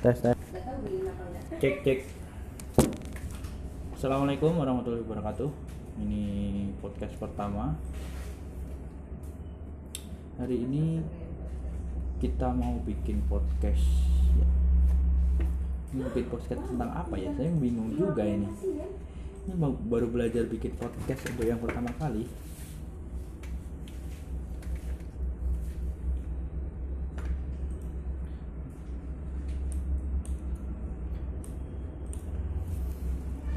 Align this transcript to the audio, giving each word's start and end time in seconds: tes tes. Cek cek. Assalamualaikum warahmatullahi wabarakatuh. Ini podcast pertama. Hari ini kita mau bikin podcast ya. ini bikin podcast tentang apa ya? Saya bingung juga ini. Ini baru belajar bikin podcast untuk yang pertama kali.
tes 0.00 0.16
tes. 0.16 0.32
Cek 1.60 1.74
cek. 1.84 2.00
Assalamualaikum 3.92 4.56
warahmatullahi 4.56 5.04
wabarakatuh. 5.04 5.52
Ini 6.00 6.24
podcast 6.80 7.20
pertama. 7.20 7.76
Hari 10.40 10.56
ini 10.56 11.04
kita 12.16 12.48
mau 12.48 12.80
bikin 12.88 13.20
podcast 13.28 13.84
ya. 14.40 14.48
ini 15.92 16.00
bikin 16.08 16.32
podcast 16.32 16.64
tentang 16.64 16.96
apa 16.96 17.20
ya? 17.20 17.36
Saya 17.36 17.52
bingung 17.60 17.92
juga 17.92 18.24
ini. 18.24 18.48
Ini 19.44 19.52
baru 19.84 20.08
belajar 20.08 20.48
bikin 20.48 20.80
podcast 20.80 21.28
untuk 21.28 21.44
yang 21.44 21.60
pertama 21.60 21.92
kali. 22.00 22.24